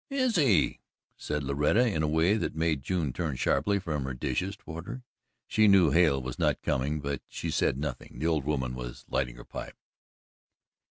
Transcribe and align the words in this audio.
"Is 0.09 0.35
he?" 0.35 0.79
said 1.15 1.43
Loretta 1.43 1.85
in 1.85 2.01
a 2.01 2.07
way 2.07 2.35
that 2.35 2.55
made 2.55 2.81
June 2.81 3.13
turn 3.13 3.35
sharply 3.35 3.77
from 3.77 4.03
her 4.05 4.15
dishes 4.15 4.55
toward 4.57 4.87
her. 4.87 5.03
She 5.47 5.67
knew 5.67 5.91
Hale 5.91 6.19
was 6.19 6.39
not 6.39 6.63
coming, 6.63 7.01
but 7.01 7.21
she 7.29 7.51
said 7.51 7.77
nothing. 7.77 8.15
The 8.17 8.25
old 8.25 8.43
woman 8.43 8.73
was 8.73 9.05
lighting 9.07 9.35
her 9.35 9.43
pipe. 9.45 9.77